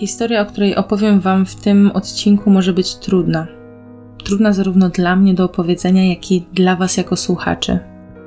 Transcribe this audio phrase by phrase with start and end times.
[0.00, 3.46] Historia, o której opowiem Wam w tym odcinku, może być trudna.
[4.24, 7.78] Trudna zarówno dla mnie do opowiedzenia, jak i dla Was jako słuchaczy.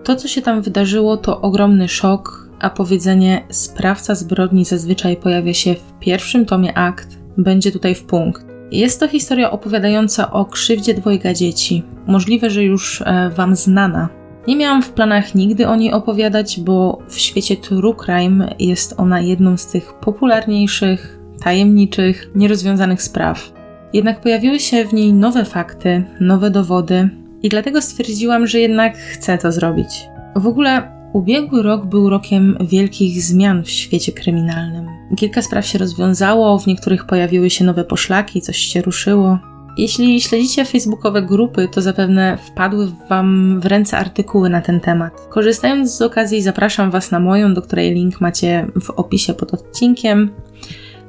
[0.04, 5.74] To, co się tam wydarzyło, to ogromny szok, a powiedzenie sprawca zbrodni zazwyczaj pojawia się
[5.74, 8.46] w pierwszym tomie akt, będzie tutaj w punkt.
[8.72, 14.10] Jest to historia opowiadająca o krzywdzie dwojga dzieci, możliwe, że już e, Wam znana.
[14.48, 19.22] Nie miałam w planach nigdy o niej opowiadać, bo w świecie true crime jest ona
[19.22, 23.54] jedną z tych popularniejszych, tajemniczych, nierozwiązanych spraw.
[23.94, 27.10] Jednak pojawiły się w niej nowe fakty, nowe dowody,
[27.44, 29.88] i dlatego stwierdziłam, że jednak chcę to zrobić.
[30.36, 34.88] W ogóle ubiegły rok był rokiem wielkich zmian w świecie kryminalnym.
[35.18, 39.40] Kilka spraw się rozwiązało, w niektórych pojawiły się nowe poszlaki, coś się ruszyło.
[39.78, 45.28] Jeśli śledzicie facebookowe grupy, to zapewne wpadły Wam w ręce artykuły na ten temat.
[45.30, 50.30] Korzystając z okazji, zapraszam Was na moją, do której link macie w opisie pod odcinkiem.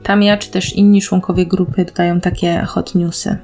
[0.04, 3.36] Tam ja czy też inni członkowie grupy dodają takie hot newsy.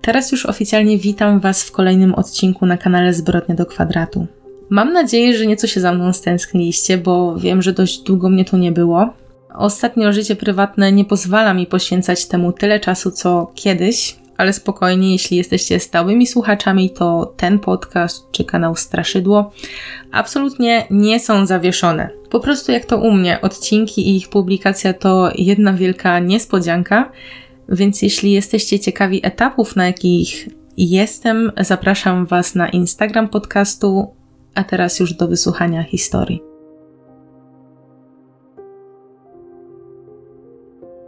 [0.00, 4.26] Teraz już oficjalnie witam Was w kolejnym odcinku na kanale Zbrodnia do Kwadratu.
[4.70, 8.56] Mam nadzieję, że nieco się za mną stęskniliście, bo wiem, że dość długo mnie tu
[8.56, 9.14] nie było.
[9.54, 15.36] Ostatnio życie prywatne nie pozwala mi poświęcać temu tyle czasu, co kiedyś, ale spokojnie, jeśli
[15.36, 19.52] jesteście stałymi słuchaczami, to ten podcast czy kanał Straszydło
[20.12, 22.10] absolutnie nie są zawieszone.
[22.30, 27.12] Po prostu jak to u mnie, odcinki i ich publikacja to jedna wielka niespodzianka,
[27.68, 34.14] więc jeśli jesteście ciekawi etapów, na jakich jestem, zapraszam Was na Instagram podcastu,
[34.54, 36.42] a teraz już do wysłuchania historii.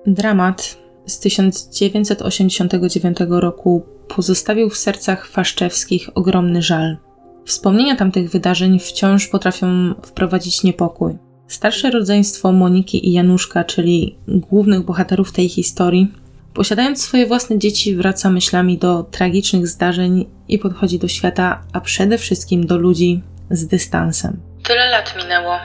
[0.07, 6.97] Dramat z 1989 roku pozostawił w sercach faszczewskich ogromny żal.
[7.45, 11.19] Wspomnienia tamtych wydarzeń wciąż potrafią wprowadzić niepokój.
[11.49, 16.13] Starsze rodzeństwo Moniki i Januszka, czyli głównych bohaterów tej historii,
[16.55, 22.19] posiadając swoje własne dzieci, wraca myślami do tragicznych zdarzeń i podchodzi do świata, a przede
[22.19, 24.41] wszystkim do ludzi z dystansem.
[24.63, 25.59] Tyle lat minęło.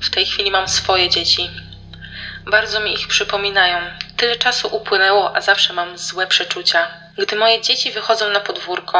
[0.00, 1.42] W tej chwili mam swoje dzieci.
[2.50, 3.78] Bardzo mi ich przypominają.
[4.18, 6.78] Tyle czasu upłynęło, a zawsze mam złe przeczucia.
[7.18, 8.98] Gdy moje dzieci wychodzą na podwórko,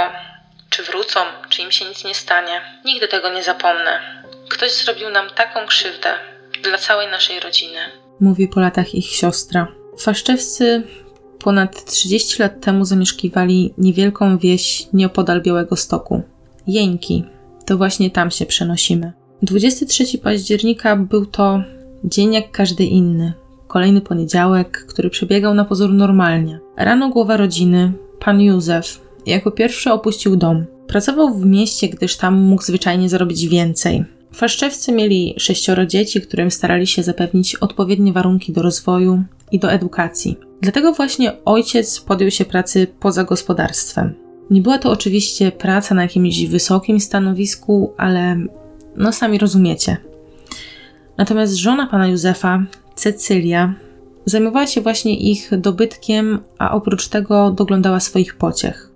[0.70, 4.22] czy wrócą, czy im się nic nie stanie, nigdy tego nie zapomnę.
[4.48, 6.14] Ktoś zrobił nam taką krzywdę
[6.62, 7.78] dla całej naszej rodziny.
[8.20, 9.68] Mówi po latach ich siostra.
[9.98, 10.82] Faszczewscy
[11.38, 16.22] ponad 30 lat temu zamieszkiwali niewielką wieś nieopodal Białego Stoku.
[16.66, 17.24] Jeńki.
[17.66, 19.12] To właśnie tam się przenosimy.
[19.42, 21.62] 23 października był to
[22.04, 23.32] dzień jak każdy inny.
[23.68, 26.60] Kolejny poniedziałek, który przebiegał na pozór normalnie.
[26.76, 30.64] Rano głowa rodziny, pan Józef, jako pierwszy opuścił dom.
[30.86, 34.04] Pracował w mieście, gdyż tam mógł zwyczajnie zarobić więcej.
[34.32, 40.38] Faszczewcy mieli sześcioro dzieci, którym starali się zapewnić odpowiednie warunki do rozwoju i do edukacji.
[40.60, 44.14] Dlatego właśnie ojciec podjął się pracy poza gospodarstwem.
[44.50, 48.36] Nie była to oczywiście praca na jakimś wysokim stanowisku, ale
[48.96, 49.96] no sami rozumiecie.
[51.16, 52.64] Natomiast żona pana Józefa,
[52.98, 53.74] Cecylia,
[54.24, 58.90] zajmowała się właśnie ich dobytkiem, a oprócz tego doglądała swoich pociech.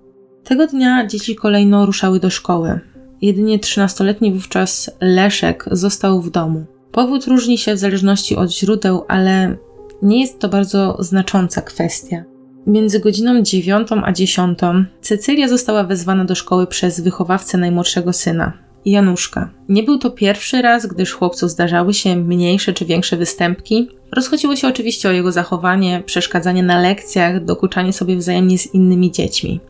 [0.44, 2.80] Tego dnia dzieci kolejno ruszały do szkoły.
[3.20, 6.64] Jedynie 13-letni wówczas Leszek został w domu.
[6.92, 9.56] Powód różni się w zależności od źródeł, ale
[10.02, 12.24] nie jest to bardzo znacząca kwestia.
[12.66, 14.58] Między godziną 9 a 10
[15.00, 18.52] Cecylia została wezwana do szkoły przez wychowawcę najmłodszego syna,
[18.84, 19.50] Januszka.
[19.68, 23.88] Nie był to pierwszy raz, gdyż chłopcu zdarzały się mniejsze czy większe występki.
[24.12, 29.60] Rozchodziło się oczywiście o jego zachowanie, przeszkadzanie na lekcjach, dokuczanie sobie wzajemnie z innymi dziećmi.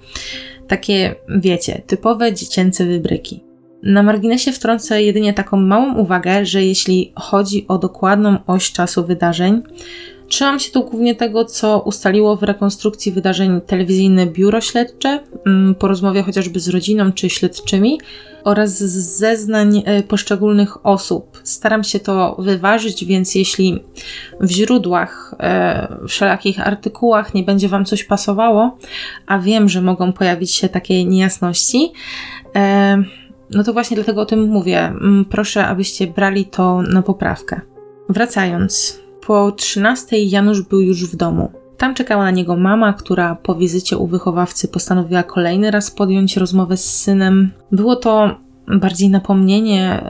[0.69, 3.45] Takie, wiecie, typowe dziecięce wybryki.
[3.83, 9.63] Na marginesie wtrącę jedynie taką małą uwagę, że jeśli chodzi o dokładną oś czasu wydarzeń,
[10.33, 15.89] Trzymam się tu głównie tego, co ustaliło w rekonstrukcji wydarzeń telewizyjne biuro śledcze, mm, po
[15.89, 18.01] rozmowie chociażby z rodziną czy śledczymi
[18.45, 21.41] oraz z zeznań e, poszczególnych osób.
[21.45, 23.85] Staram się to wyważyć, więc jeśli
[24.41, 28.79] w źródłach, e, w wszelakich artykułach nie będzie Wam coś pasowało,
[29.27, 31.93] a wiem, że mogą pojawić się takie niejasności,
[32.57, 33.03] e,
[33.51, 34.81] no to właśnie dlatego o tym mówię.
[34.81, 37.61] Mm, proszę, abyście brali to na poprawkę.
[38.09, 41.53] Wracając, po 13 Janusz był już w domu.
[41.79, 46.77] Tam czekała na niego mama, która po wizycie u wychowawcy postanowiła kolejny raz podjąć rozmowę
[46.77, 47.51] z synem.
[47.73, 48.37] Było to
[48.67, 50.05] bardziej napomnienie.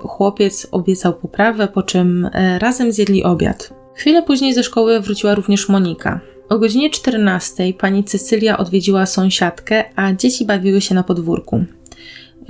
[0.00, 3.70] Chłopiec obiecał poprawę, po czym e, razem zjedli obiad.
[3.94, 6.20] Chwilę później ze szkoły wróciła również Monika.
[6.48, 11.64] O godzinie 14 pani Cecylia odwiedziła sąsiadkę, a dzieci bawiły się na podwórku.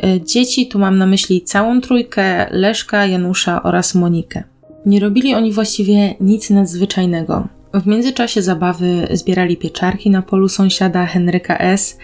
[0.03, 4.56] E, dzieci tu mam na myśli całą trójkę Leszka, Janusza oraz Monikę.
[4.87, 7.49] Nie robili oni właściwie nic nadzwyczajnego.
[7.75, 11.99] W międzyczasie zabawy zbierali pieczarki na polu sąsiada Henryka S.,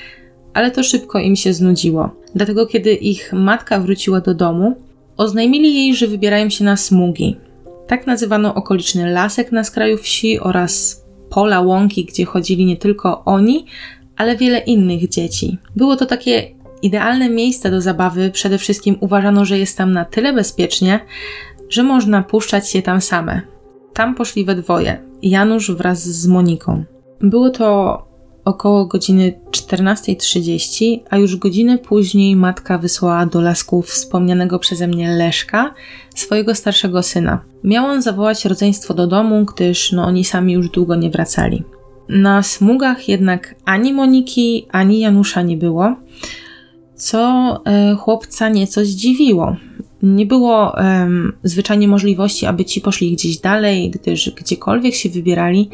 [0.54, 2.10] ale to szybko im się znudziło.
[2.34, 4.76] Dlatego, kiedy ich matka wróciła do domu,
[5.16, 7.36] oznajmili jej, że wybierają się na smugi.
[7.86, 13.66] Tak nazywano okoliczny lasek na skraju wsi oraz pola łąki, gdzie chodzili nie tylko oni,
[14.16, 15.58] ale wiele innych dzieci.
[15.76, 16.50] Było to takie
[16.82, 21.00] idealne miejsce do zabawy, przede wszystkim uważano, że jest tam na tyle bezpiecznie,
[21.72, 23.40] że można puszczać się tam same.
[23.94, 26.84] Tam poszli we dwoje, Janusz wraz z Moniką.
[27.20, 28.02] Było to
[28.44, 35.74] około godziny 14.30, a już godzinę później matka wysłała do lasku wspomnianego przeze mnie Leszka,
[36.14, 37.44] swojego starszego syna.
[37.64, 41.64] Miał on zawołać rodzeństwo do domu, gdyż no, oni sami już długo nie wracali.
[42.08, 45.96] Na smugach jednak ani Moniki, ani Janusza nie było,
[46.94, 49.56] co e, chłopca nieco zdziwiło.
[50.02, 51.08] Nie było e,
[51.42, 55.70] zwyczajnie możliwości, aby ci poszli gdzieś dalej, gdyż gdziekolwiek się wybierali,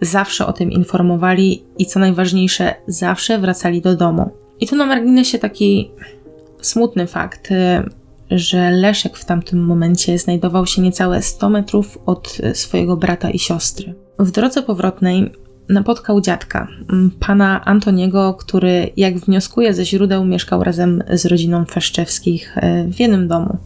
[0.00, 4.30] zawsze o tym informowali i co najważniejsze, zawsze wracali do domu.
[4.60, 5.90] I tu na marginesie taki
[6.60, 7.84] smutny fakt, e,
[8.30, 13.38] że Leszek w tamtym momencie znajdował się niecałe 100 metrów od e, swojego brata i
[13.38, 13.94] siostry.
[14.18, 15.30] W drodze powrotnej
[15.68, 16.68] napotkał dziadka,
[17.20, 23.28] pana Antoniego, który, jak wnioskuje ze źródeł, mieszkał razem z rodziną Feszczewskich e, w jednym
[23.28, 23.58] domu.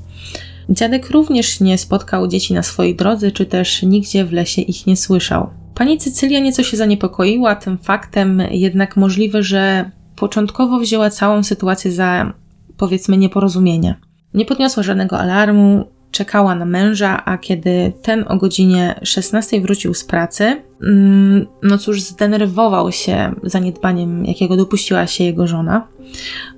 [0.71, 4.97] Dziadek również nie spotkał dzieci na swojej drodze, czy też nigdzie w lesie ich nie
[4.97, 5.51] słyszał.
[5.75, 12.33] Pani Cecylia nieco się zaniepokoiła tym faktem, jednak możliwe, że początkowo wzięła całą sytuację za
[12.77, 13.95] powiedzmy nieporozumienie.
[14.35, 15.85] Nie podniosła żadnego alarmu,
[16.17, 22.03] czekała na męża, a kiedy ten o godzinie 16 wrócił z pracy, mm, no cóż,
[22.03, 25.89] zdenerwował się zaniedbaniem, jakiego dopuściła się jego żona.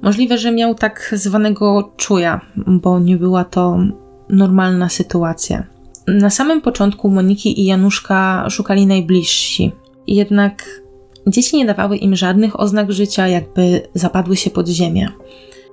[0.02, 3.78] Możliwe, że miał tak zwanego czuja, bo nie była to
[4.28, 5.66] normalna sytuacja.
[6.06, 9.72] Na samym początku Moniki i Januszka szukali najbliżsi,
[10.06, 10.80] jednak
[11.26, 15.08] dzieci nie dawały im żadnych oznak życia, jakby zapadły się pod ziemię.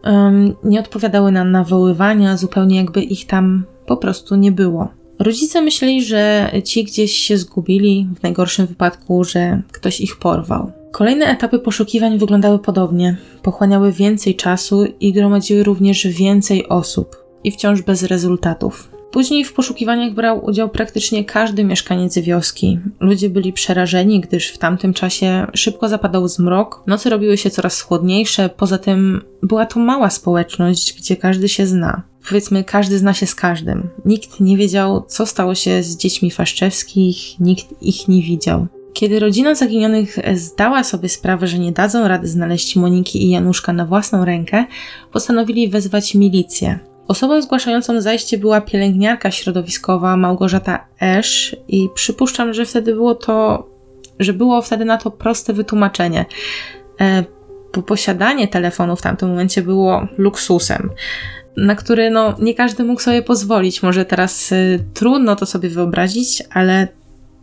[0.03, 4.87] Um, nie odpowiadały na nawoływania, zupełnie jakby ich tam po prostu nie było.
[5.19, 10.71] Rodzice myśleli, że ci gdzieś się zgubili, w najgorszym wypadku, że ktoś ich porwał.
[10.91, 17.81] Kolejne etapy poszukiwań wyglądały podobnie, pochłaniały więcej czasu i gromadziły również więcej osób, i wciąż
[17.81, 18.89] bez rezultatów.
[19.11, 22.79] Później w poszukiwaniach brał udział praktycznie każdy mieszkaniec wioski.
[22.99, 28.49] Ludzie byli przerażeni, gdyż w tamtym czasie szybko zapadał zmrok, noce robiły się coraz chłodniejsze,
[28.49, 32.03] poza tym była to mała społeczność, gdzie każdy się zna.
[32.29, 33.89] Powiedzmy, każdy zna się z każdym.
[34.05, 38.67] Nikt nie wiedział, co stało się z dziećmi Faszczewskich, nikt ich nie widział.
[38.93, 43.85] Kiedy rodzina zaginionych zdała sobie sprawę, że nie dadzą rady znaleźć Moniki i Januszka na
[43.85, 44.65] własną rękę,
[45.11, 46.79] postanowili wezwać milicję.
[47.07, 53.67] Osobą zgłaszającą zajście była pielęgniarka środowiskowa Małgorzata Esz i przypuszczam, że wtedy było to,
[54.19, 56.25] że było wtedy na to proste wytłumaczenie.
[57.01, 57.23] E,
[57.75, 60.89] bo posiadanie telefonu w tamtym momencie było luksusem,
[61.57, 63.83] na który no, nie każdy mógł sobie pozwolić.
[63.83, 66.87] Może teraz y, trudno to sobie wyobrazić, ale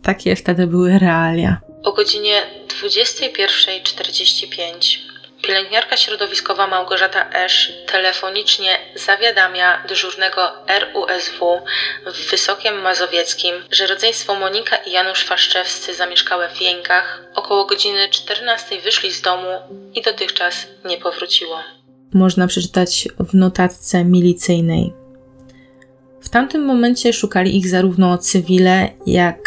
[0.03, 1.57] takie wtedy były realia.
[1.83, 2.41] O godzinie
[2.83, 5.13] 21.45
[5.43, 11.61] Pielęgniarka środowiskowa Małgorzata Esz telefonicznie zawiadamia dyżurnego RUSW
[12.05, 17.23] w Wysokiem Mazowieckim, że rodzeństwo Monika i Janusz Faszczewscy zamieszkałe w Jękach.
[17.35, 19.59] Około godziny 14 wyszli z domu
[19.93, 21.63] i dotychczas nie powróciło.
[22.13, 24.93] Można przeczytać w notatce milicyjnej.
[26.19, 29.39] W tamtym momencie szukali ich zarówno cywile, jak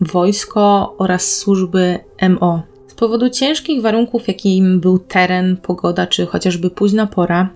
[0.00, 1.98] wojsko oraz służby
[2.28, 7.48] MO powodu ciężkich warunków, jakim był teren, pogoda czy chociażby późna pora,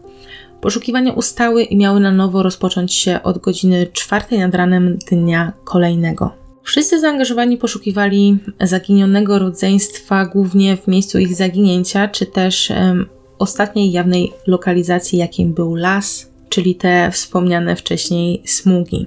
[0.60, 6.30] poszukiwania ustały i miały na nowo rozpocząć się od godziny czwartej nad ranem dnia kolejnego.
[6.62, 12.72] Wszyscy zaangażowani poszukiwali zaginionego rodzeństwa głównie w miejscu ich zaginięcia, czy też
[13.38, 19.06] ostatniej jawnej lokalizacji, jakim był las, czyli te wspomniane wcześniej smugi.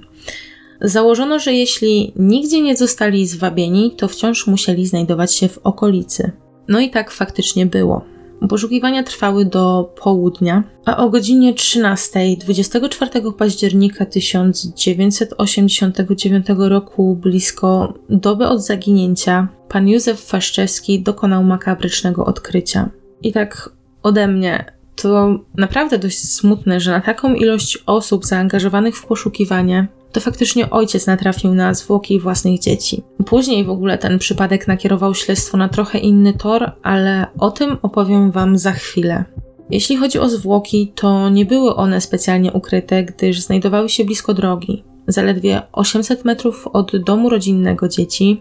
[0.82, 6.32] Założono, że jeśli nigdzie nie zostali zwabieni, to wciąż musieli znajdować się w okolicy.
[6.68, 8.02] No i tak faktycznie było.
[8.50, 18.66] Poszukiwania trwały do południa, a o godzinie 13 24 października 1989 roku, blisko doby od
[18.66, 22.90] zaginięcia, pan Józef Faszczewski dokonał makabrycznego odkrycia.
[23.24, 23.70] I tak
[24.08, 30.20] ode mnie to naprawdę dość smutne, że na taką ilość osób zaangażowanych w poszukiwanie to
[30.20, 33.04] faktycznie ojciec natrafił na zwłoki własnych dzieci.
[33.26, 38.32] Później w ogóle ten przypadek nakierował śledztwo na trochę inny tor, ale o tym opowiem
[38.32, 39.24] Wam za chwilę.
[39.70, 44.84] Jeśli chodzi o zwłoki, to nie były one specjalnie ukryte, gdyż znajdowały się blisko drogi,
[45.08, 48.40] zaledwie 800 metrów od domu rodzinnego dzieci,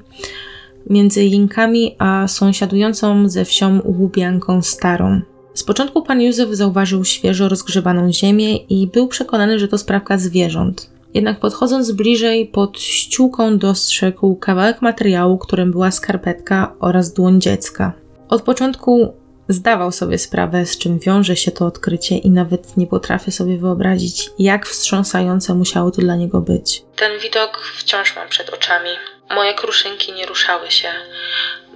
[0.91, 5.21] między Jinkami a sąsiadującą ze wsią Łubianką Starą.
[5.57, 10.91] Z początku pan Józef zauważył świeżo rozgrzebaną ziemię i był przekonany, że to sprawka zwierząt.
[11.15, 17.93] Jednak podchodząc bliżej, pod ściółką dostrzegł kawałek materiału, którym była skarpetka oraz dłoń dziecka.
[18.29, 19.15] Od początku
[19.49, 24.31] zdawał sobie sprawę, z czym wiąże się to odkrycie, i nawet nie potrafię sobie wyobrazić,
[24.39, 26.83] jak wstrząsające musiało to dla niego być.
[26.97, 28.91] Ten widok wciąż mam przed oczami.
[29.35, 30.89] Moje kruszynki nie ruszały się.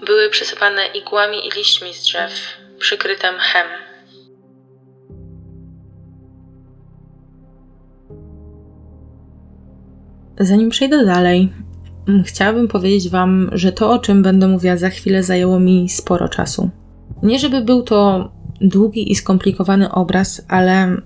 [0.06, 2.30] Były przysypane igłami i liśćmi z drzew,
[2.80, 3.66] przykryte mchem.
[10.40, 11.52] Zanim przejdę dalej,
[12.24, 16.70] chciałabym powiedzieć Wam, że to, o czym będę mówiła za chwilę, zajęło mi sporo czasu.
[17.22, 20.96] Nie, żeby był to długi i skomplikowany obraz, ale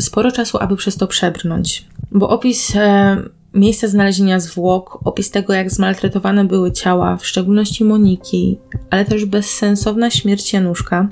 [0.00, 1.86] sporo czasu, aby przez to przebrnąć.
[2.12, 3.16] Bo opis e,
[3.56, 8.58] miejsca znalezienia zwłok, opis tego, jak zmaltretowane były ciała, w szczególności Moniki,
[8.90, 11.08] ale też bezsensowna śmierć Januszka,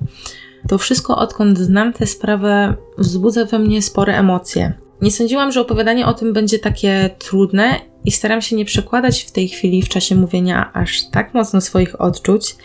[0.69, 4.73] to wszystko, odkąd znam tę sprawę, wzbudza we mnie spore emocje.
[5.03, 9.33] Nie sądziłam, że opowiadanie o tym będzie takie trudne i staram się nie przekładać w
[9.33, 12.57] tej chwili w czasie mówienia aż tak mocno swoich odczuć,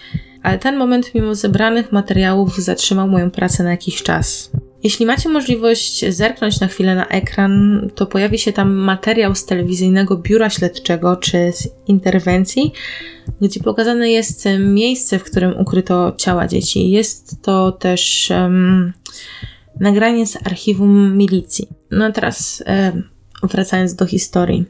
[0.44, 4.52] ale ten moment, mimo zebranych materiałów, zatrzymał moją pracę na jakiś czas.
[4.84, 10.18] Jeśli macie możliwość zerknąć na chwilę na ekran, to pojawi się tam materiał z telewizyjnego
[10.18, 12.72] biura śledczego czy z interwencji,
[13.42, 16.90] gdzie pokazane jest miejsce, w którym ukryto ciała dzieci.
[16.90, 18.94] Jest to też um,
[19.80, 21.68] nagranie z archiwum milicji.
[21.92, 22.64] No a teraz
[23.44, 24.66] wracając do historii.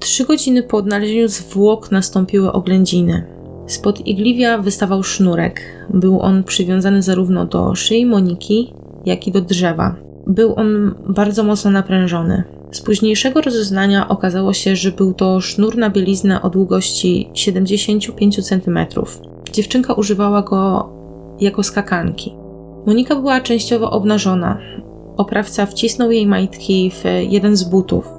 [0.00, 3.37] Trzy godziny po odnalezieniu zwłok nastąpiły oględziny.
[3.68, 5.60] Spod igliwia wystawał sznurek.
[5.94, 8.72] Był on przywiązany zarówno do szyi Moniki,
[9.06, 9.96] jak i do drzewa.
[10.26, 12.42] Był on bardzo mocno naprężony.
[12.70, 18.78] Z późniejszego rozeznania okazało się, że był to sznur na bieliznę o długości 75 cm.
[19.52, 20.90] Dziewczynka używała go
[21.40, 22.34] jako skakanki.
[22.86, 24.58] Monika była częściowo obnażona.
[25.16, 28.17] Oprawca wcisnął jej majtki w jeden z butów.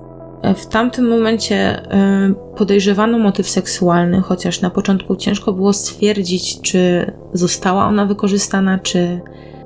[0.55, 7.85] W tamtym momencie e, podejrzewano motyw seksualny, chociaż na początku ciężko było stwierdzić, czy została
[7.85, 9.21] ona wykorzystana, czy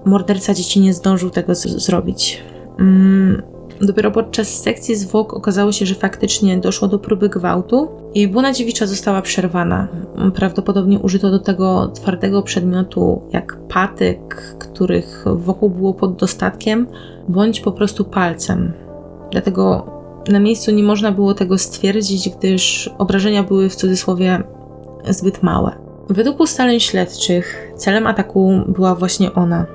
[0.06, 2.42] morderca dzieci nie zdążył tego zrobić.
[2.80, 3.42] Mm,
[3.82, 8.86] dopiero podczas sekcji zwłok okazało się, że faktycznie doszło do próby gwałtu i błona dziewicza
[8.86, 9.88] została przerwana.
[10.36, 16.88] Prawdopodobnie użyto do tego twardego przedmiotu jak patyk, których wokół było pod dostatkiem,
[17.28, 18.74] bądź po prostu palcem.
[19.32, 19.94] Dlatego
[20.30, 24.44] na miejscu nie można było tego stwierdzić, gdyż obrażenia były w cudzysłowie
[25.10, 25.76] zbyt małe.
[26.10, 29.66] Według ustaleń śledczych celem ataku była właśnie ona.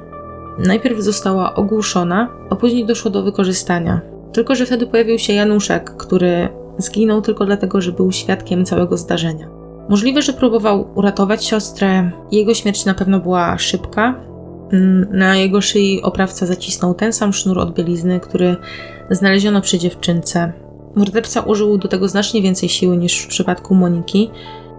[0.59, 4.00] Najpierw została ogłuszona, a później doszło do wykorzystania.
[4.33, 9.49] Tylko, że wtedy pojawił się Januszek, który zginął tylko dlatego, że był świadkiem całego zdarzenia.
[9.88, 12.11] Możliwe, że próbował uratować siostrę.
[12.33, 14.14] Jego śmierć na pewno była szybka,
[15.10, 18.56] na jego szyi oprawca zacisnął ten sam sznur od bielizny, który
[19.10, 20.52] znaleziono przy dziewczynce.
[20.94, 24.30] Morderca użył do tego znacznie więcej siły niż w przypadku Moniki,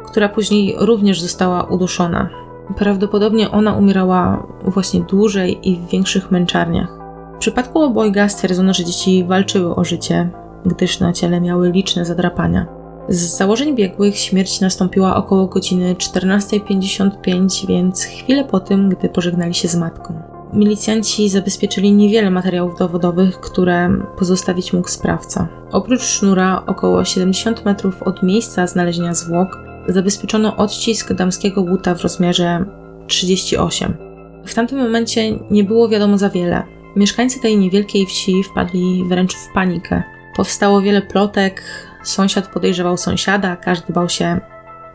[0.05, 2.29] która później również została uduszona.
[2.77, 6.89] Prawdopodobnie ona umierała właśnie dłużej i w większych męczarniach.
[7.35, 10.29] W przypadku obojga stwierdzono, że dzieci walczyły o życie,
[10.65, 12.78] gdyż na ciele miały liczne zadrapania.
[13.09, 19.67] Z założeń biegłych śmierć nastąpiła około godziny 14.55, więc chwilę po tym, gdy pożegnali się
[19.67, 20.21] z matką.
[20.53, 25.47] Milicjanci zabezpieczyli niewiele materiałów dowodowych, które pozostawić mógł sprawca.
[25.71, 32.65] Oprócz sznura, około 70 metrów od miejsca znalezienia zwłok, zabezpieczono odcisk damskiego łuta w rozmiarze
[33.07, 33.97] 38.
[34.45, 36.63] W tamtym momencie nie było wiadomo za wiele.
[36.95, 40.03] Mieszkańcy tej niewielkiej wsi wpadli wręcz w panikę.
[40.35, 41.63] Powstało wiele plotek,
[42.03, 44.39] Sąsiad podejrzewał sąsiada, każdy bał się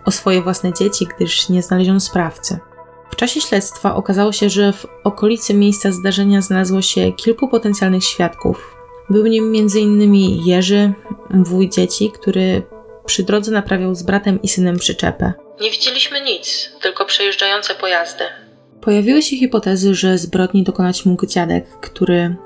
[0.04, 2.58] o swoje własne dzieci, gdyż nie znaleziono sprawcy.
[3.10, 8.76] W czasie śledztwa okazało się, że w okolicy miejsca zdarzenia znalazło się kilku potencjalnych świadków.
[9.10, 10.14] Był nim m.in.
[10.46, 10.92] Jerzy,
[11.30, 12.62] wuj dzieci, który
[13.06, 15.32] przy drodze naprawiał z bratem i synem przyczepę.
[15.60, 18.24] Nie widzieliśmy nic, tylko przejeżdżające pojazdy.
[18.80, 22.36] Pojawiły się hipotezy, że zbrodni dokonać mógł dziadek, który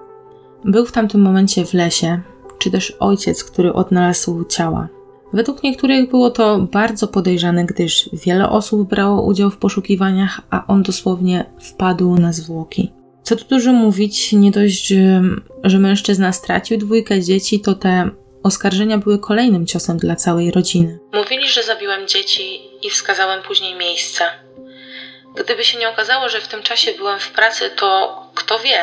[0.64, 2.20] był w tamtym momencie w lesie,
[2.58, 4.88] czy też ojciec, który odnalazł ciała.
[5.32, 10.82] Według niektórych było to bardzo podejrzane, gdyż wiele osób brało udział w poszukiwaniach, a on
[10.82, 12.92] dosłownie wpadł na zwłoki.
[13.22, 14.92] Co tu dużo mówić, nie dość,
[15.64, 18.10] że mężczyzna stracił dwójkę dzieci, to te
[18.42, 20.98] oskarżenia były kolejnym ciosem dla całej rodziny.
[21.14, 24.24] Mówili, że zabiłem dzieci i wskazałem później miejsce.
[25.44, 28.78] Gdyby się nie okazało, że w tym czasie byłem w pracy, to kto wie,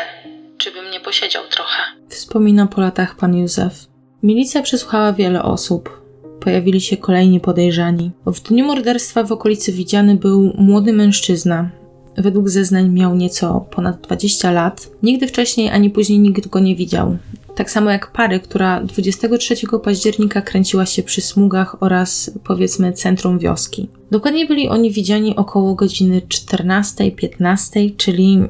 [0.58, 1.82] czy bym nie posiedział trochę.
[2.10, 3.88] Wspomina po latach pan Józef.
[4.24, 6.02] Milicja przesłuchała wiele osób.
[6.40, 8.12] Pojawili się kolejni podejrzani.
[8.26, 11.70] W dniu morderstwa w okolicy widziany był młody mężczyzna.
[12.18, 14.92] Według zeznań miał nieco ponad 20 lat.
[15.04, 17.18] Nigdy wcześniej ani później nikt go nie widział.
[17.56, 23.90] Tak samo jak pary, która 23 października kręciła się przy smugach oraz powiedzmy centrum wioski.
[24.12, 28.44] Dokładnie byli oni widziani około godziny 14-15, czyli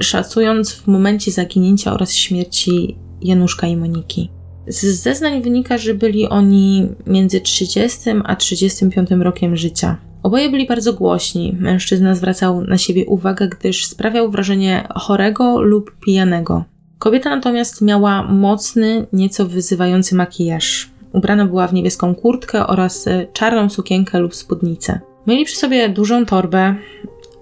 [0.00, 4.30] szacując w momencie zaginięcia oraz śmierci Januszka i Moniki.
[4.66, 9.96] Z zeznań wynika, że byli oni między 30 a 35 rokiem życia.
[10.22, 11.56] Oboje byli bardzo głośni.
[11.60, 16.64] Mężczyzna zwracał na siebie uwagę, gdyż sprawiał wrażenie chorego lub pijanego.
[16.98, 20.90] Kobieta natomiast miała mocny, nieco wyzywający makijaż.
[21.12, 25.00] Ubrana była w niebieską kurtkę oraz czarną sukienkę lub spódnicę.
[25.26, 26.74] Mieli przy sobie dużą torbę,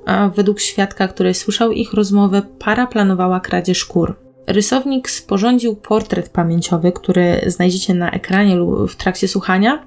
[0.06, 4.16] a według świadka, który słyszał ich rozmowę, para planowała kradzież kur.
[4.46, 9.84] Rysownik sporządził portret pamięciowy, który znajdziecie na ekranie lub w trakcie słuchania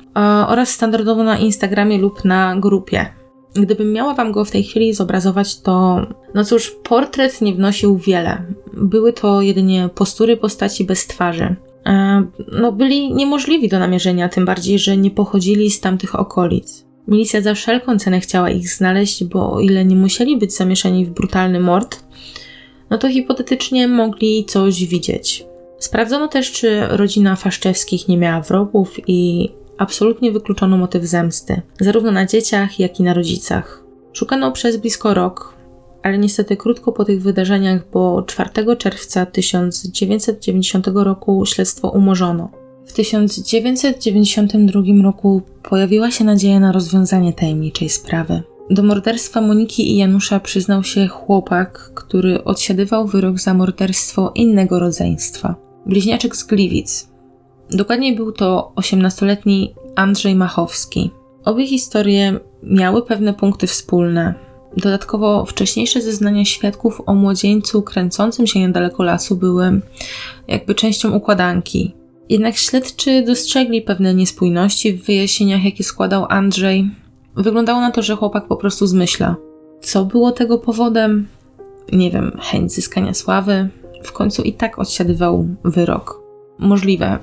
[0.47, 3.05] oraz standardowo na Instagramie lub na grupie.
[3.55, 6.01] Gdybym miała Wam go w tej chwili zobrazować, to
[6.33, 8.43] no cóż, portret nie wnosił wiele.
[8.73, 11.55] Były to jedynie postury postaci bez twarzy.
[11.85, 16.85] E, no, byli niemożliwi do namierzenia, tym bardziej, że nie pochodzili z tamtych okolic.
[17.07, 21.09] Milicja za wszelką cenę chciała ich znaleźć, bo o ile nie musieli być zamieszani w
[21.09, 22.03] brutalny mord,
[22.89, 25.45] no to hipotetycznie mogli coś widzieć.
[25.79, 32.25] Sprawdzono też, czy rodzina Faszczewskich nie miała wrogów i absolutnie wykluczono motyw zemsty, zarówno na
[32.25, 33.83] dzieciach, jak i na rodzicach.
[34.13, 35.53] Szukano przez blisko rok,
[36.03, 42.62] ale niestety krótko po tych wydarzeniach, bo 4 czerwca 1990 roku śledztwo umorzono.
[42.93, 48.43] W 1992 roku pojawiła się nadzieja na rozwiązanie tajemniczej sprawy.
[48.69, 55.55] Do morderstwa Moniki i Janusza przyznał się chłopak, który odsiadywał wyrok za morderstwo innego rodzeństwa.
[55.85, 57.09] Bliźniaczek z Gliwic.
[57.71, 61.11] Dokładniej był to 18-letni Andrzej Machowski.
[61.45, 64.33] Obie historie miały pewne punkty wspólne.
[64.77, 69.81] Dodatkowo wcześniejsze zeznania świadków o młodzieńcu kręcącym się niedaleko lasu były
[70.47, 72.02] jakby częścią układanki.
[72.29, 76.91] Jednak śledczy dostrzegli pewne niespójności w wyjaśnieniach, jakie składał Andrzej,
[77.35, 79.35] Wyglądało na to, że chłopak po prostu zmyśla.
[79.81, 81.27] Co było tego powodem?
[81.91, 83.69] Nie wiem, chęć zyskania sławy.
[84.03, 86.21] W końcu i tak odsiadywał wyrok.
[86.59, 87.19] Możliwe.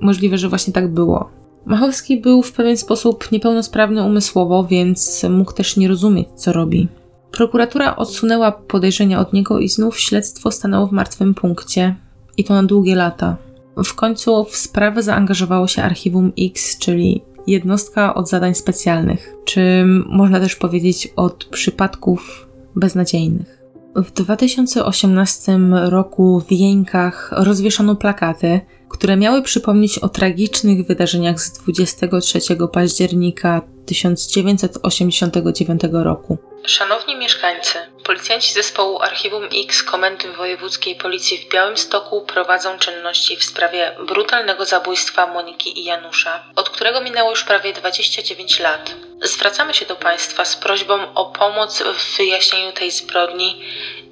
[0.00, 1.30] Możliwe, że właśnie tak było.
[1.66, 6.88] Machowski był w pewien sposób niepełnosprawny umysłowo, więc mógł też nie rozumieć, co robi.
[7.30, 11.96] Prokuratura odsunęła podejrzenia od niego i znów śledztwo stanęło w martwym punkcie.
[12.36, 13.36] I to na długie lata.
[13.84, 20.40] W końcu w sprawę zaangażowało się Archiwum X, czyli jednostka od zadań specjalnych, czy można
[20.40, 23.62] też powiedzieć od przypadków beznadziejnych.
[23.96, 32.40] W 2018 roku w Jeńkach rozwieszono plakaty, które miały przypomnieć o tragicznych wydarzeniach z 23
[32.72, 36.38] października 1989 roku.
[36.66, 43.96] Szanowni mieszkańcy, policjanci zespołu Archiwum X Komendy Wojewódzkiej Policji w Białymstoku prowadzą czynności w sprawie
[44.06, 48.94] brutalnego zabójstwa Moniki i Janusza, od którego minęło już prawie 29 lat.
[49.22, 53.62] Zwracamy się do Państwa z prośbą o pomoc w wyjaśnieniu tej zbrodni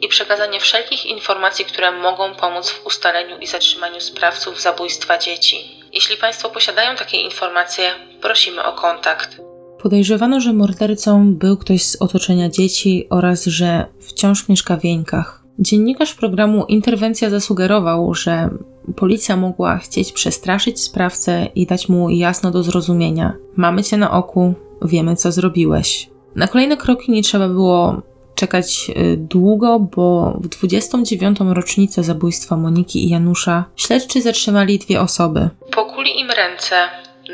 [0.01, 5.57] i przekazanie wszelkich informacji, które mogą pomóc w ustaleniu i zatrzymaniu sprawców zabójstwa dzieci.
[5.93, 7.85] Jeśli Państwo posiadają takie informacje,
[8.23, 9.41] prosimy o kontakt.
[9.83, 15.45] Podejrzewano, że mordercą był ktoś z otoczenia dzieci oraz że wciąż mieszka w Jeńkach.
[15.59, 18.51] Dziennikarz programu Interwencja zasugerował, że
[18.97, 24.55] policja mogła chcieć przestraszyć sprawcę i dać mu jasno do zrozumienia: Mamy cię na oku,
[24.83, 26.11] wiemy co zrobiłeś.
[26.37, 28.03] Na kolejne kroki nie trzeba było
[28.35, 31.39] czekać y, długo, bo w 29.
[31.41, 35.49] rocznicę zabójstwa Moniki i Janusza śledczy zatrzymali dwie osoby.
[35.71, 36.77] Pokuli im ręce,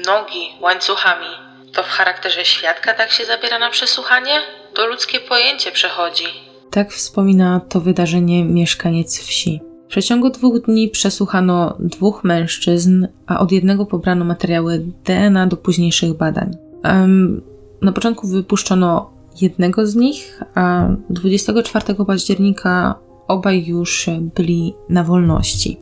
[0.07, 4.33] nogi łańcuchami to w charakterze świadka tak się zabiera na przesłuchanie?
[4.75, 6.25] To ludzkie pojęcie przechodzi.
[6.71, 9.61] Tak wspomina to wydarzenie mieszkaniec wsi.
[9.87, 16.17] W przeciągu dwóch dni przesłuchano dwóch mężczyzn, a od jednego pobrano materiały DNA do późniejszych
[16.17, 16.57] badań.
[16.85, 17.43] Um,
[17.83, 19.11] na początku wypuszczono
[19.43, 22.95] jednego z nich, a 24 października
[23.29, 25.81] obaj już byli na wolności.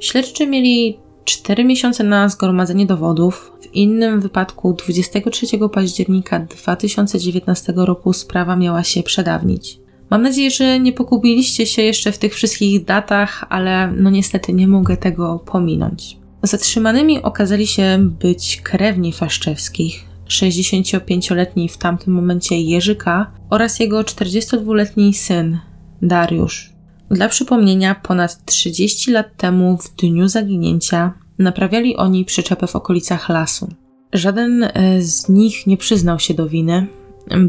[0.00, 3.52] Śledczy mieli 4 miesiące na zgromadzenie dowodów.
[3.60, 9.80] W innym wypadku 23 października 2019 roku sprawa miała się przedawnić.
[10.10, 14.68] Mam nadzieję, że nie pogubiliście się jeszcze w tych wszystkich datach, ale no niestety nie
[14.68, 16.16] mogę tego pominąć.
[16.42, 23.32] Zatrzymanymi okazali się być krewni Faszczewskich, 65-letni w tamtym momencie Jerzy K.
[23.50, 25.58] oraz jego 42-letni syn
[26.02, 26.72] Dariusz.
[27.10, 33.68] Dla przypomnienia, ponad 30 lat temu, w dniu zaginięcia, naprawiali oni przyczepę w okolicach lasu.
[34.12, 36.86] Żaden e, z nich nie przyznał się do winy.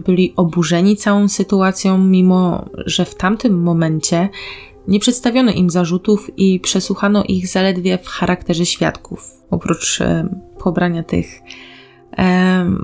[0.05, 4.29] Byli oburzeni całą sytuacją, mimo że w tamtym momencie
[4.87, 9.31] nie przedstawiono im zarzutów i przesłuchano ich zaledwie w charakterze świadków.
[9.51, 11.41] Oprócz e, pobrania tych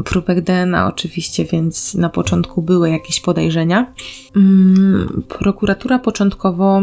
[0.06, 3.94] próbek DNA, oczywiście, więc na początku były jakieś podejrzenia.
[4.36, 6.82] Mm, prokuratura początkowo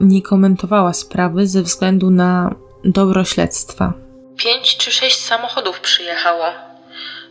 [0.00, 3.92] nie komentowała sprawy ze względu na dobro śledztwa.
[4.36, 6.44] Pięć czy sześć samochodów przyjechało.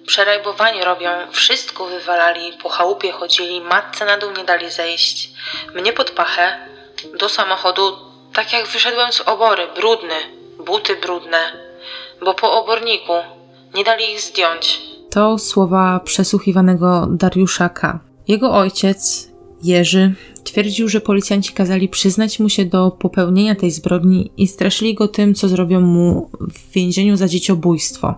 [0.08, 5.30] Przerajbowanie robią, wszystko wywalali, po chałupie chodzili, matce na dół nie dali zejść.
[5.76, 6.58] Mnie pod pachę,
[7.20, 7.98] do samochodu,
[8.34, 10.16] tak jak wyszedłem z obory, brudny,
[10.66, 11.38] buty brudne,
[12.22, 13.14] bo po oborniku
[13.76, 14.82] nie dali ich zdjąć.
[15.10, 18.00] To słowa przesłuchiwanego Dariusza K.
[18.28, 19.32] Jego ojciec,
[19.64, 25.08] Jerzy, twierdził, że policjanci kazali przyznać mu się do popełnienia tej zbrodni i straszyli go
[25.08, 28.16] tym, co zrobią mu w więzieniu za dzieciobójstwo.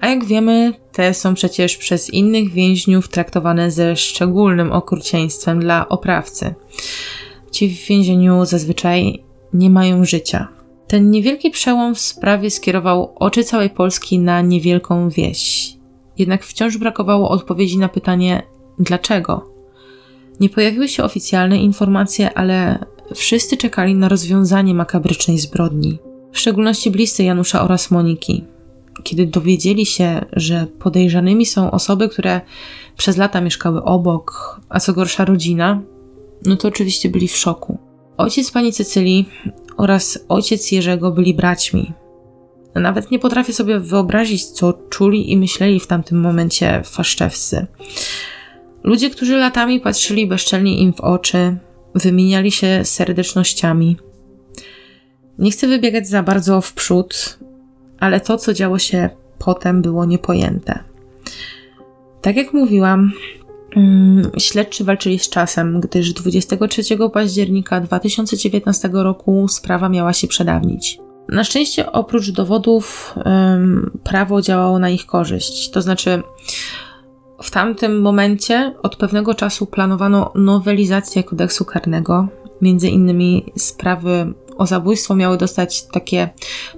[0.00, 6.54] A jak wiemy, te są przecież przez innych więźniów traktowane ze szczególnym okrucieństwem dla oprawcy.
[7.50, 10.57] Ci w więzieniu zazwyczaj nie mają życia.
[10.88, 15.72] Ten niewielki przełom w sprawie skierował oczy całej Polski na niewielką wieś.
[16.18, 18.42] Jednak wciąż brakowało odpowiedzi na pytanie
[18.78, 19.50] dlaczego.
[20.40, 25.98] Nie pojawiły się oficjalne informacje, ale wszyscy czekali na rozwiązanie makabrycznej zbrodni.
[26.32, 28.44] W szczególności bliscy Janusza oraz Moniki.
[29.02, 32.40] Kiedy dowiedzieli się, że podejrzanymi są osoby, które
[32.96, 35.82] przez lata mieszkały obok, a co gorsza rodzina,
[36.44, 37.78] no to oczywiście byli w szoku.
[38.16, 39.28] Ojciec pani Cecylii
[39.78, 41.92] oraz ojciec Jerzego byli braćmi.
[42.74, 47.66] Nawet nie potrafię sobie wyobrazić, co czuli i myśleli w tamtym momencie faszczewscy.
[48.84, 51.56] Ludzie, którzy latami patrzyli bezczelnie im w oczy,
[51.94, 53.96] wymieniali się serdecznościami.
[55.38, 57.38] Nie chcę wybiegać za bardzo w przód,
[58.00, 60.84] ale to, co działo się potem, było niepojęte.
[62.20, 63.12] Tak jak mówiłam,
[64.38, 70.98] śledczy walczyli z czasem, gdyż 23 października 2019 roku sprawa miała się przedawnić.
[71.28, 73.14] Na szczęście, oprócz dowodów,
[74.04, 75.70] prawo działało na ich korzyść.
[75.70, 76.22] To znaczy,
[77.42, 82.28] w tamtym momencie od pewnego czasu planowano nowelizację kodeksu karnego.
[82.62, 86.28] Między innymi sprawy o zabójstwo miały dostać takie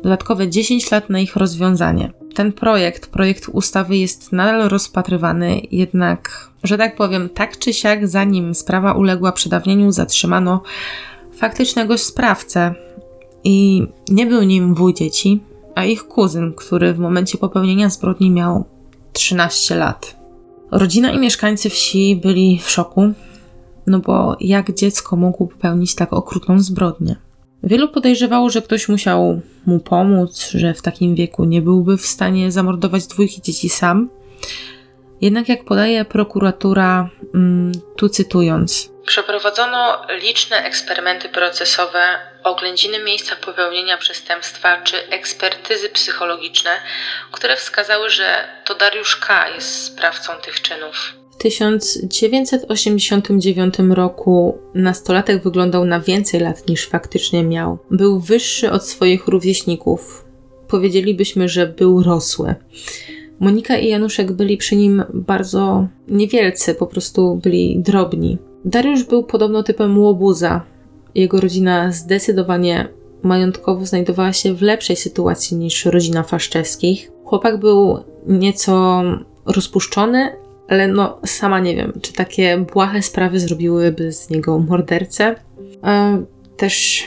[0.02, 2.12] dodatkowe 10 lat na ich rozwiązanie.
[2.34, 8.54] Ten projekt, projekt ustawy jest nadal rozpatrywany, jednak, że tak powiem, tak czy siak, zanim
[8.54, 10.62] sprawa uległa przedawnieniu, zatrzymano
[11.36, 12.74] faktycznego sprawcę
[13.44, 15.40] i nie był nim wuj dzieci,
[15.74, 18.64] a ich kuzyn, który w momencie popełnienia zbrodni miał
[19.12, 20.16] 13 lat.
[20.70, 23.12] Rodzina i mieszkańcy wsi byli w szoku,
[23.86, 27.16] no bo jak dziecko mogło popełnić tak okrutną zbrodnię?
[27.62, 32.52] Wielu podejrzewało, że ktoś musiał mu pomóc, że w takim wieku nie byłby w stanie
[32.52, 34.10] zamordować dwójki dzieci sam.
[35.20, 44.82] Jednak jak podaje prokuratura, mm, tu cytując, Przeprowadzono liczne eksperymenty procesowe, oględziny miejsca popełnienia przestępstwa
[44.82, 46.70] czy ekspertyzy psychologiczne,
[47.32, 49.48] które wskazały, że to Dariusz K.
[49.48, 51.19] jest sprawcą tych czynów.
[51.40, 57.78] W 1989 roku nastolatek wyglądał na więcej lat niż faktycznie miał.
[57.90, 60.24] Był wyższy od swoich rówieśników.
[60.68, 62.54] Powiedzielibyśmy, że był rosły.
[63.38, 68.38] Monika i Januszek byli przy nim bardzo niewielcy, po prostu byli drobni.
[68.64, 70.62] Dariusz był podobno typem łobuza.
[71.14, 72.88] Jego rodzina zdecydowanie
[73.22, 77.10] majątkowo znajdowała się w lepszej sytuacji niż rodzina Faszczewskich.
[77.24, 79.02] Chłopak był nieco
[79.46, 85.34] rozpuszczony, ale no sama nie wiem, czy takie błahe sprawy zrobiłyby z niego mordercę.
[85.84, 86.24] E,
[86.56, 87.04] też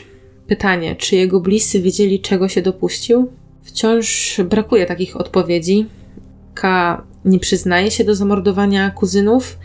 [0.48, 3.32] pytanie, czy jego bliscy wiedzieli, czego się dopuścił?
[3.62, 5.86] Wciąż brakuje takich odpowiedzi.
[6.54, 9.58] K nie przyznaje się do zamordowania kuzynów,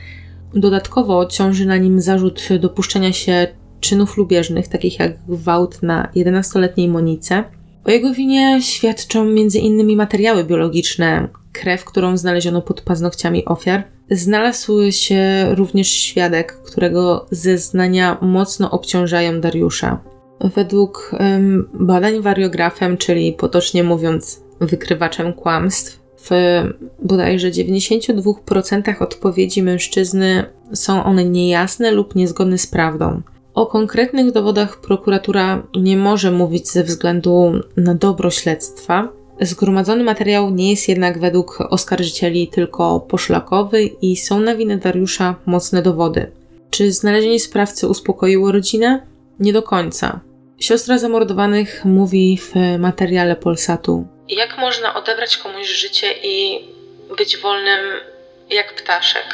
[0.54, 3.46] Dodatkowo ciąży na nim zarzut dopuszczenia się
[3.80, 7.44] czynów lubieżnych, takich jak gwałt na 11-letniej Monice.
[7.84, 9.96] O jego winie świadczą m.in.
[9.96, 13.84] materiały biologiczne, krew, którą znaleziono pod paznokciami ofiar.
[14.10, 20.00] Znalazł się również świadek, którego zeznania mocno obciążają Dariusza.
[20.40, 21.12] Według
[21.74, 25.98] badań wariografem, czyli potocznie mówiąc wykrywaczem kłamstw,
[26.30, 26.62] w
[27.02, 33.22] bodajże 92% odpowiedzi mężczyzny są one niejasne lub niezgodne z prawdą.
[33.54, 39.08] O konkretnych dowodach prokuratura nie może mówić ze względu na dobro śledztwa.
[39.40, 45.82] Zgromadzony materiał nie jest jednak według oskarżycieli tylko poszlakowy i są na winę Dariusza mocne
[45.82, 46.32] dowody.
[46.70, 49.06] Czy znalezienie sprawcy uspokoiło rodzinę?
[49.40, 50.20] Nie do końca.
[50.58, 54.06] Siostra zamordowanych mówi w materiale Polsatu.
[54.28, 56.64] Jak można odebrać komuś życie i
[57.18, 57.80] być wolnym
[58.50, 59.24] jak ptaszek?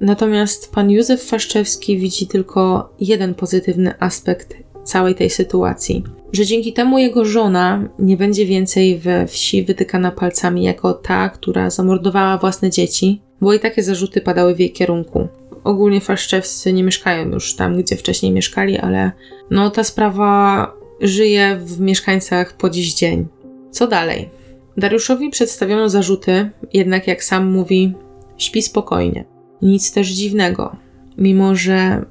[0.00, 6.04] Natomiast pan Józef Faszczewski widzi tylko jeden pozytywny aspekt całej tej sytuacji.
[6.34, 11.70] Że dzięki temu jego żona nie będzie więcej we wsi wytykana palcami jako ta, która
[11.70, 15.28] zamordowała własne dzieci, bo i takie zarzuty padały w jej kierunku.
[15.64, 19.12] Ogólnie Faszczewscy nie mieszkają już tam, gdzie wcześniej mieszkali, ale
[19.50, 23.26] no ta sprawa żyje w mieszkańcach po dziś dzień.
[23.70, 24.30] Co dalej?
[24.76, 27.94] Dariuszowi przedstawiono zarzuty, jednak jak sam mówi,
[28.36, 29.24] śpi spokojnie.
[29.62, 30.76] Nic też dziwnego,
[31.18, 32.04] mimo że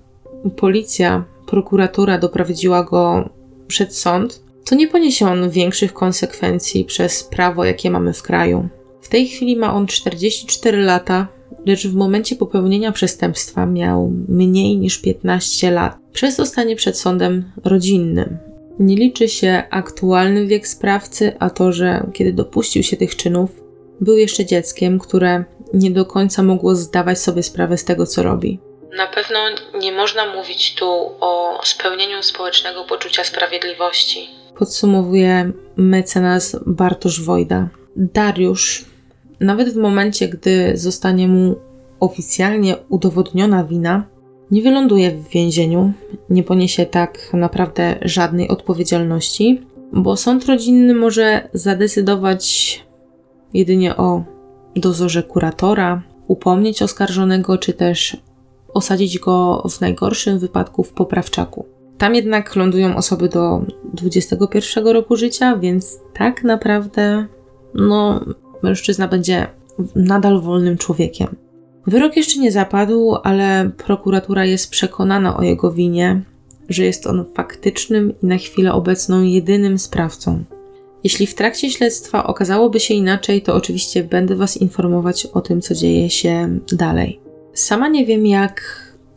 [0.55, 3.29] policja, prokuratura doprowadziła go
[3.67, 8.69] przed sąd, to nie poniesie on większych konsekwencji przez prawo, jakie mamy w kraju.
[9.01, 11.27] W tej chwili ma on 44 lata,
[11.65, 15.97] lecz w momencie popełnienia przestępstwa miał mniej niż 15 lat.
[16.13, 18.37] Przez zostanie przed sądem rodzinnym.
[18.79, 23.63] Nie liczy się aktualny wiek sprawcy, a to, że kiedy dopuścił się tych czynów,
[24.01, 28.59] był jeszcze dzieckiem, które nie do końca mogło zdawać sobie sprawę z tego, co robi.
[28.97, 29.39] Na pewno
[29.79, 34.29] nie można mówić tu o spełnieniu społecznego poczucia sprawiedliwości.
[34.57, 37.69] Podsumowuje mecenas Bartosz Wojda.
[37.95, 38.85] Dariusz,
[39.39, 41.55] nawet w momencie, gdy zostanie mu
[41.99, 44.03] oficjalnie udowodniona wina,
[44.51, 45.93] nie wyląduje w więzieniu,
[46.29, 49.61] nie poniesie tak naprawdę żadnej odpowiedzialności,
[49.93, 52.79] bo sąd rodzinny może zadecydować
[53.53, 54.23] jedynie o
[54.75, 58.17] dozorze kuratora, upomnieć oskarżonego, czy też
[58.73, 61.65] osadzić go w najgorszym wypadku w poprawczaku.
[61.97, 63.61] Tam jednak lądują osoby do
[63.93, 67.27] 21 roku życia, więc tak naprawdę,
[67.73, 68.25] no,
[68.63, 69.47] mężczyzna będzie
[69.95, 71.35] nadal wolnym człowiekiem.
[71.87, 76.21] Wyrok jeszcze nie zapadł, ale prokuratura jest przekonana o jego winie,
[76.69, 80.43] że jest on faktycznym i na chwilę obecną jedynym sprawcą.
[81.03, 85.75] Jeśli w trakcie śledztwa okazałoby się inaczej, to oczywiście będę Was informować o tym, co
[85.75, 87.22] dzieje się dalej.
[87.53, 88.61] Sama nie wiem, jak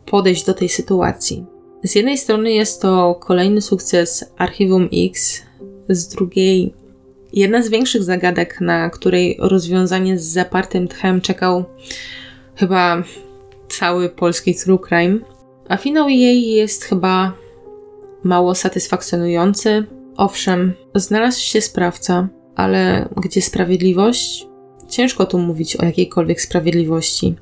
[0.05, 1.45] podejść do tej sytuacji.
[1.83, 5.41] Z jednej strony jest to kolejny sukces Archiwum X,
[5.89, 6.73] z drugiej
[7.33, 11.65] jedna z większych zagadek, na której rozwiązanie z zapartym tchem czekał
[12.55, 13.03] chyba
[13.69, 15.19] cały polski true crime,
[15.69, 17.33] a finał jej jest chyba
[18.23, 19.85] mało satysfakcjonujący.
[20.17, 24.47] Owszem, znalazł się sprawca, ale gdzie sprawiedliwość?
[24.89, 27.35] Ciężko tu mówić o jakiejkolwiek sprawiedliwości.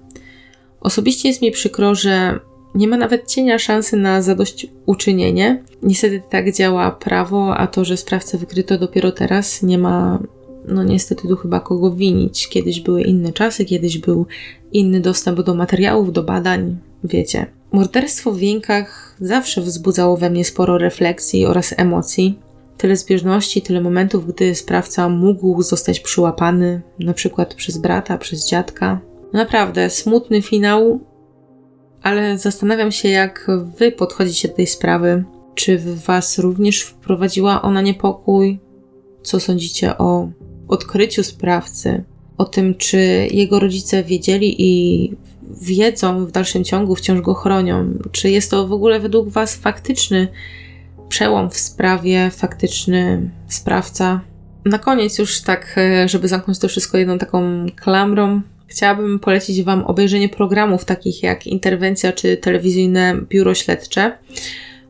[0.86, 2.40] Osobiście jest mi przykro, że
[2.76, 5.64] nie ma nawet cienia szansy na zadośćuczynienie.
[5.84, 10.20] Niestety tak działa prawo, a to, że sprawcę wykryto dopiero teraz, nie ma,
[10.68, 12.48] no niestety tu chyba kogo winić.
[12.50, 14.26] Kiedyś były inne czasy, kiedyś był
[14.72, 17.46] inny dostęp do materiałów, do badań, wiecie.
[17.72, 22.40] Morderstwo w Wieńkach zawsze wzbudzało we mnie sporo refleksji oraz emocji.
[22.78, 29.00] Tyle zbieżności, tyle momentów, gdy sprawca mógł zostać przyłapany, na przykład przez brata, przez dziadka.
[29.34, 31.00] Naprawdę, smutny finał,
[32.02, 35.24] ale zastanawiam się, jak wy podchodzicie do tej sprawy.
[35.56, 38.60] Czy w was również wprowadziła ona niepokój?
[39.24, 40.30] Co sądzicie o
[40.68, 42.04] odkryciu sprawcy?
[42.38, 42.98] O tym, czy
[43.32, 45.12] jego rodzice wiedzieli i
[45.62, 47.94] wiedzą w dalszym ciągu, wciąż go chronią?
[48.12, 50.28] Czy jest to w ogóle według was faktyczny
[51.10, 54.22] przełom w sprawie, faktyczny sprawca?
[54.66, 59.84] Na koniec, już tak, e, żeby zamknąć to wszystko jedną taką klamrą, Chciałabym polecić Wam
[59.84, 64.18] obejrzenie programów takich jak Interwencja czy telewizyjne Biuro Śledcze,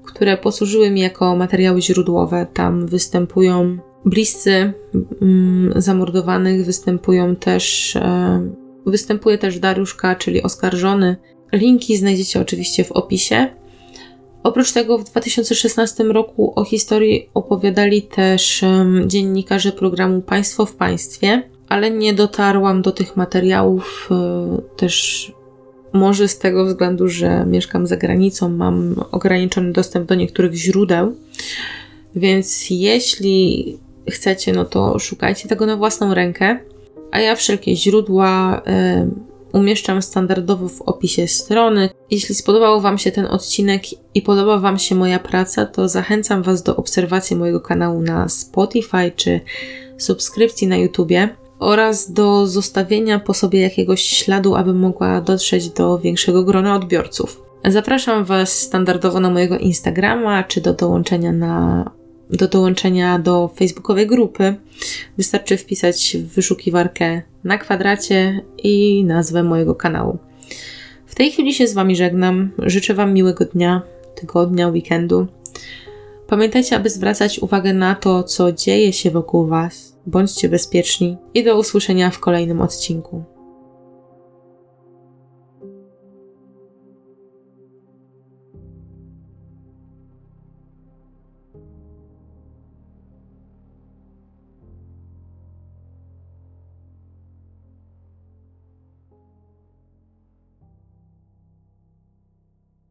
[0.06, 2.48] które posłużyły mi jako materiały źródłowe.
[2.54, 4.74] Tam występują bliscy
[5.22, 8.52] mm, zamordowanych, występują też, e,
[8.86, 11.16] występuje też Dariuszka, czyli oskarżony.
[11.54, 13.48] Linki znajdziecie oczywiście w opisie.
[14.44, 21.55] Oprócz tego w 2016 roku o historii opowiadali też um, dziennikarze programu Państwo w Państwie
[21.70, 25.32] ale nie dotarłam do tych materiałów y, też
[25.94, 31.16] może z tego względu, że mieszkam za granicą, mam ograniczony dostęp do niektórych źródeł.
[32.16, 33.78] Więc jeśli
[34.10, 36.60] chcecie, no to szukajcie tego na własną rękę.
[37.12, 38.62] A ja wszelkie źródła
[39.54, 41.90] y, umieszczam standardowo w opisie strony.
[42.12, 43.84] Jeśli spodobał Wam się ten odcinek
[44.16, 49.12] i podoba Wam się moja praca, to zachęcam Was do obserwacji mojego kanału na Spotify
[49.16, 49.40] czy
[49.98, 56.44] subskrypcji na YouTubie oraz do zostawienia po sobie jakiegoś śladu, aby mogła dotrzeć do większego
[56.44, 57.42] grona odbiorców.
[57.66, 61.86] Zapraszam Was standardowo na mojego Instagrama, czy do dołączenia na
[62.30, 64.56] do dołączenia do facebookowej grupy,
[65.18, 70.18] wystarczy wpisać w wyszukiwarkę na kwadracie i nazwę mojego kanału.
[71.06, 72.52] W tej chwili się z Wami żegnam.
[72.58, 73.82] Życzę Wam miłego dnia,
[74.16, 75.28] tygodnia, weekendu.
[76.28, 79.95] Pamiętajcie, aby zwracać uwagę na to, co dzieje się wokół Was.
[80.06, 83.24] Bądźcie bezpieczni i do usłyszenia w kolejnym odcinku.